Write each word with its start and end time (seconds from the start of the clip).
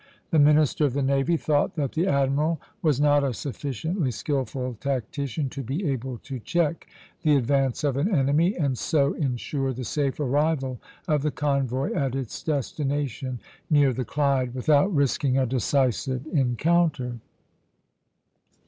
The 0.31 0.39
minister 0.39 0.83
of 0.83 0.93
the 0.93 1.03
navy 1.03 1.37
thought 1.37 1.75
that 1.75 1.91
the 1.91 2.07
admiral 2.07 2.59
was 2.81 2.99
not 2.99 3.23
a 3.23 3.35
sufficiently 3.35 4.09
skilful 4.09 4.73
tactician 4.79 5.47
to 5.49 5.61
be 5.61 5.85
able 5.91 6.17
to 6.23 6.39
check 6.39 6.87
the 7.21 7.35
advance 7.35 7.83
of 7.83 7.97
an 7.97 8.11
enemy, 8.11 8.55
and 8.57 8.75
so 8.79 9.13
insure 9.13 9.73
the 9.73 9.83
safe 9.83 10.19
arrival 10.19 10.79
of 11.07 11.21
the 11.21 11.29
convoy 11.29 11.93
at 11.93 12.15
its 12.15 12.41
destination 12.41 13.41
near 13.69 13.93
the 13.93 14.03
Clyde 14.03 14.55
without 14.55 14.91
risking 14.91 15.37
a 15.37 15.45
decisive 15.45 16.25
encounter. 16.33 17.19